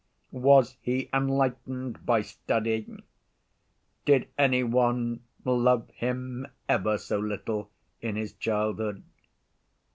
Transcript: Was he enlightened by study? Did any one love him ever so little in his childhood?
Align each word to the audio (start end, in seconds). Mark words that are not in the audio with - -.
Was 0.33 0.77
he 0.81 1.11
enlightened 1.13 2.03
by 2.07 2.23
study? 2.23 3.03
Did 4.05 4.29
any 4.35 4.63
one 4.63 5.19
love 5.45 5.91
him 5.91 6.47
ever 6.67 6.97
so 6.97 7.19
little 7.19 7.69
in 8.01 8.15
his 8.15 8.33
childhood? 8.33 9.03